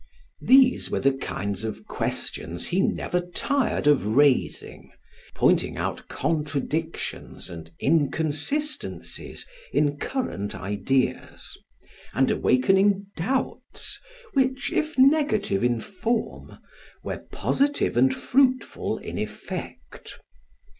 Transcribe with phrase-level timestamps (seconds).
[0.41, 4.91] these were the kinds of questions he never tired of raising,
[5.35, 11.55] pointing out contradictions and inconsistencies in current ideas,
[12.15, 13.99] and awakening doubts
[14.33, 16.57] which if negative in form
[17.03, 20.17] were positive and fruitful in effect.